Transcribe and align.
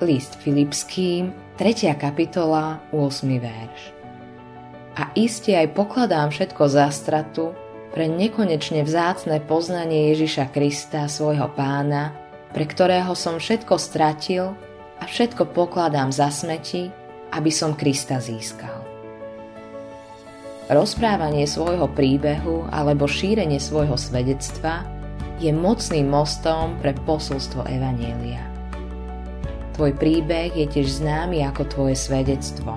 List 0.00 0.40
Filipským, 0.40 1.28
3. 1.60 1.92
kapitola, 2.00 2.80
8. 2.88 3.20
verš. 3.36 3.92
A 4.96 5.12
iste 5.12 5.52
aj 5.52 5.76
pokladám 5.76 6.32
všetko 6.32 6.72
za 6.72 6.88
stratu 6.88 7.52
pre 7.92 8.08
nekonečne 8.08 8.80
vzácne 8.80 9.44
poznanie 9.44 10.08
Ježiša 10.16 10.56
Krista, 10.56 11.04
svojho 11.04 11.52
pána, 11.52 12.16
pre 12.56 12.64
ktorého 12.64 13.12
som 13.12 13.36
všetko 13.36 13.76
stratil 13.76 14.56
a 14.96 15.04
všetko 15.04 15.52
pokladám 15.52 16.08
za 16.16 16.32
smeti, 16.32 16.88
aby 17.36 17.52
som 17.52 17.76
Krista 17.76 18.24
získal. 18.24 18.80
Rozprávanie 20.72 21.44
svojho 21.44 21.92
príbehu 21.92 22.64
alebo 22.72 23.04
šírenie 23.04 23.60
svojho 23.60 24.00
svedectva 24.00 24.80
je 25.44 25.52
mocným 25.52 26.08
mostom 26.08 26.80
pre 26.80 26.96
posolstvo 27.04 27.68
Evanielia. 27.68 28.49
Tvoj 29.78 29.94
príbeh 29.96 30.50
je 30.54 30.66
tiež 30.66 31.02
známy 31.02 31.46
ako 31.46 31.62
tvoje 31.70 31.94
svedectvo. 31.94 32.74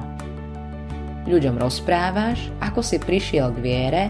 Ľuďom 1.25 1.55
rozprávaš, 1.57 2.51
ako 2.59 2.83
si 2.83 2.99
prišiel 2.99 3.55
k 3.55 3.63
viere, 3.63 4.03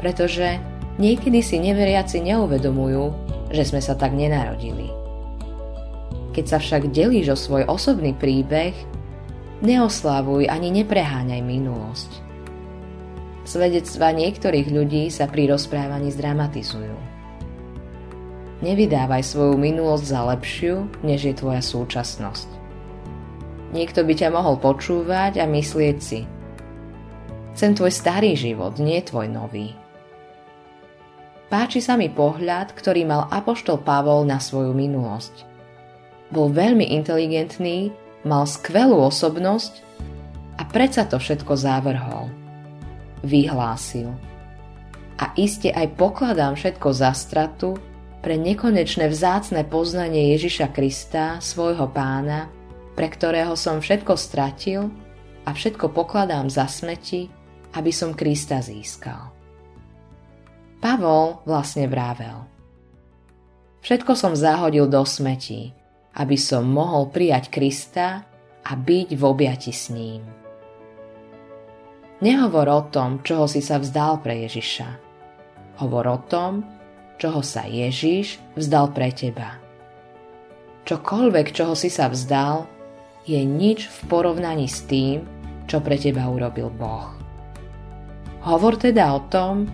pretože 0.00 0.56
niekedy 0.96 1.44
si 1.44 1.60
neveriaci 1.60 2.24
neuvedomujú, 2.24 3.12
že 3.52 3.62
sme 3.62 3.80
sa 3.84 3.94
tak 3.94 4.16
nenarodili. 4.16 4.88
Keď 6.32 6.44
sa 6.44 6.58
však 6.60 6.92
delíš 6.92 7.32
o 7.32 7.36
svoj 7.36 7.62
osobný 7.68 8.12
príbeh, 8.12 8.76
neoslavuj 9.64 10.48
ani 10.52 10.68
nepreháňaj 10.82 11.40
minulosť. 11.40 12.10
Svedectva 13.46 14.10
niektorých 14.10 14.68
ľudí 14.68 15.08
sa 15.08 15.30
pri 15.30 15.54
rozprávaní 15.54 16.10
zdramatizujú. 16.10 17.15
Nevydávaj 18.64 19.22
svoju 19.24 19.60
minulosť 19.60 20.04
za 20.04 20.20
lepšiu, 20.32 20.74
než 21.04 21.28
je 21.28 21.34
tvoja 21.36 21.60
súčasnosť. 21.60 22.48
Niekto 23.76 24.00
by 24.06 24.14
ťa 24.16 24.28
mohol 24.32 24.56
počúvať 24.56 25.42
a 25.42 25.44
myslieť 25.44 25.98
si 26.00 26.20
Chcem 27.56 27.72
tvoj 27.72 27.88
starý 27.88 28.36
život, 28.36 28.76
nie 28.76 29.00
tvoj 29.00 29.32
nový. 29.32 29.72
Páči 31.48 31.80
sa 31.80 31.96
mi 31.96 32.12
pohľad, 32.12 32.76
ktorý 32.76 33.08
mal 33.08 33.32
Apoštol 33.32 33.80
Pavol 33.80 34.28
na 34.28 34.36
svoju 34.36 34.76
minulosť. 34.76 35.48
Bol 36.28 36.52
veľmi 36.52 36.92
inteligentný, 36.92 37.96
mal 38.28 38.44
skvelú 38.44 39.00
osobnosť 39.08 39.80
a 40.60 40.68
predsa 40.68 41.08
to 41.08 41.16
všetko 41.16 41.56
zavrhol. 41.56 42.28
Vyhlásil. 43.24 44.12
A 45.16 45.32
iste 45.40 45.72
aj 45.72 45.96
pokladám 45.96 46.60
všetko 46.60 46.92
za 46.92 47.16
stratu, 47.16 47.80
pre 48.20 48.34
nekonečné 48.40 49.08
vzácne 49.08 49.62
poznanie 49.66 50.34
Ježiša 50.34 50.72
Krista, 50.72 51.38
svojho 51.38 51.88
pána, 51.90 52.50
pre 52.96 53.12
ktorého 53.12 53.54
som 53.54 53.78
všetko 53.78 54.16
stratil 54.16 54.88
a 55.44 55.52
všetko 55.52 55.92
pokladám 55.92 56.48
za 56.48 56.66
smeti, 56.66 57.28
aby 57.76 57.92
som 57.92 58.16
Krista 58.16 58.64
získal. 58.64 59.30
Pavol 60.80 61.44
vlastne 61.44 61.88
vravel. 61.88 62.46
Všetko 63.84 64.12
som 64.18 64.32
zahodil 64.34 64.90
do 64.90 65.06
smetí, 65.06 65.70
aby 66.16 66.34
som 66.34 66.66
mohol 66.66 67.12
prijať 67.12 67.52
Krista 67.52 68.24
a 68.66 68.70
byť 68.74 69.08
v 69.14 69.22
objati 69.22 69.70
s 69.70 69.94
ním. 69.94 70.26
Nehovor 72.18 72.66
o 72.72 72.82
tom, 72.88 73.20
čoho 73.20 73.44
si 73.44 73.60
sa 73.60 73.76
vzdal 73.76 74.24
pre 74.24 74.48
Ježiša. 74.48 74.88
Hovor 75.84 76.06
o 76.08 76.18
tom, 76.24 76.64
čoho 77.16 77.40
sa 77.40 77.64
Ježiš 77.64 78.40
vzdal 78.56 78.92
pre 78.92 79.12
teba. 79.12 79.56
Čokoľvek, 80.86 81.46
čoho 81.50 81.74
si 81.74 81.90
sa 81.90 82.06
vzdal, 82.06 82.68
je 83.26 83.42
nič 83.42 83.90
v 83.90 83.98
porovnaní 84.06 84.70
s 84.70 84.86
tým, 84.86 85.26
čo 85.66 85.82
pre 85.82 85.98
teba 85.98 86.30
urobil 86.30 86.70
Boh. 86.70 87.10
Hovor 88.46 88.78
teda 88.78 89.10
o 89.18 89.26
tom, 89.26 89.66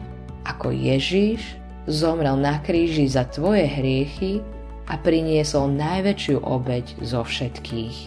ako 0.49 0.73
Ježiš 0.73 1.61
zomrel 1.85 2.41
na 2.41 2.65
kríži 2.65 3.05
za 3.05 3.29
tvoje 3.29 3.69
hriechy 3.69 4.41
a 4.89 4.97
priniesol 4.97 5.69
najväčšiu 5.77 6.41
obeď 6.41 7.05
zo 7.05 7.21
všetkých. 7.21 7.99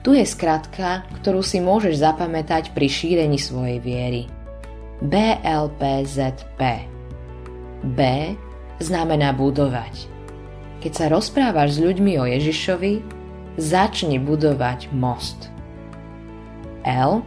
Tu 0.00 0.10
je 0.16 0.24
skratka, 0.24 1.04
ktorú 1.20 1.40
si 1.44 1.60
môžeš 1.60 2.00
zapamätať 2.00 2.72
pri 2.76 2.88
šírení 2.88 3.36
svojej 3.36 3.80
viery. 3.80 4.22
BLPZP 5.00 6.60
B 7.80 8.00
znamená 8.80 9.32
budovať. 9.32 10.08
Keď 10.80 10.92
sa 10.92 11.06
rozprávaš 11.12 11.76
s 11.76 11.82
ľuďmi 11.84 12.16
o 12.20 12.24
Ježišovi, 12.24 13.04
začni 13.60 14.16
budovať 14.16 14.88
most. 14.96 15.52
L 16.84 17.20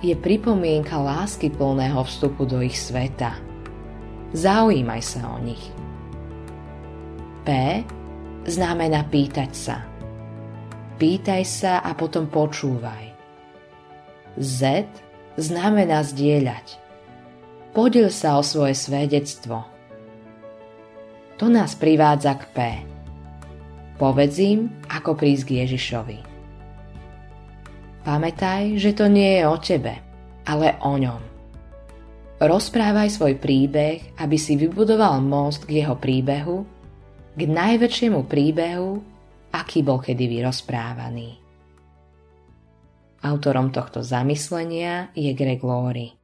je 0.00 0.16
pripomienka 0.16 0.96
lásky 0.96 1.52
plného 1.52 2.00
vstupu 2.08 2.48
do 2.48 2.64
ich 2.64 2.80
sveta. 2.80 3.36
Zaujímaj 4.32 5.02
sa 5.04 5.36
o 5.36 5.38
nich. 5.40 5.60
P 7.44 7.48
znamená 8.48 9.04
pýtať 9.08 9.52
sa. 9.52 9.76
Pýtaj 10.96 11.42
sa 11.44 11.72
a 11.84 11.92
potom 11.92 12.28
počúvaj. 12.28 13.12
Z 14.36 14.84
znamená 15.36 16.04
zdieľať. 16.04 16.80
Podiel 17.76 18.08
sa 18.08 18.40
o 18.40 18.42
svoje 18.44 18.72
svedectvo– 18.76 19.64
to 21.38 21.46
nás 21.46 21.78
privádza 21.78 22.34
k 22.34 22.44
P. 22.50 22.58
Povedz 23.94 24.42
im, 24.42 24.66
ako 24.90 25.14
prísť 25.14 25.42
k 25.46 25.50
Ježišovi. 25.62 26.18
Pamätaj, 28.02 28.74
že 28.78 28.90
to 28.94 29.06
nie 29.06 29.38
je 29.38 29.42
o 29.46 29.56
tebe, 29.58 29.94
ale 30.42 30.74
o 30.82 30.98
ňom. 30.98 31.22
Rozprávaj 32.38 33.10
svoj 33.10 33.34
príbeh, 33.38 34.18
aby 34.18 34.38
si 34.38 34.54
vybudoval 34.54 35.18
most 35.22 35.66
k 35.66 35.82
jeho 35.82 35.98
príbehu, 35.98 36.62
k 37.34 37.40
najväčšiemu 37.46 38.26
príbehu, 38.26 39.02
aký 39.54 39.82
bol 39.82 39.98
kedy 39.98 40.26
vyrozprávaný. 40.26 41.38
Autorom 43.26 43.74
tohto 43.74 44.06
zamyslenia 44.06 45.10
je 45.14 45.34
Greg 45.34 45.58
Laurie. 45.66 46.14